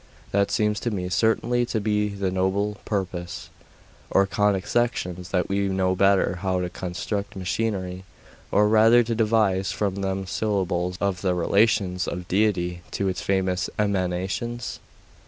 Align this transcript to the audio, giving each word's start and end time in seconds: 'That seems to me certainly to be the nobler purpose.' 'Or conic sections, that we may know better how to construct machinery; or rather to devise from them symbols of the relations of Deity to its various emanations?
'That 0.31 0.49
seems 0.49 0.79
to 0.79 0.89
me 0.89 1.09
certainly 1.09 1.63
to 1.63 1.79
be 1.79 2.09
the 2.09 2.31
nobler 2.31 2.73
purpose.' 2.85 3.51
'Or 4.09 4.25
conic 4.25 4.65
sections, 4.65 5.29
that 5.29 5.47
we 5.47 5.69
may 5.69 5.75
know 5.75 5.95
better 5.95 6.39
how 6.41 6.59
to 6.59 6.71
construct 6.71 7.35
machinery; 7.35 8.03
or 8.51 8.67
rather 8.67 9.03
to 9.03 9.13
devise 9.13 9.71
from 9.71 9.97
them 9.97 10.25
symbols 10.25 10.97
of 10.99 11.21
the 11.21 11.35
relations 11.35 12.07
of 12.07 12.27
Deity 12.27 12.81
to 12.89 13.09
its 13.09 13.21
various 13.21 13.69
emanations? 13.77 14.79